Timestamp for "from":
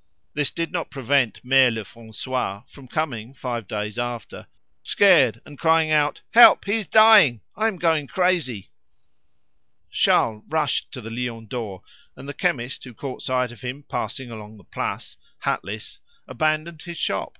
2.66-2.88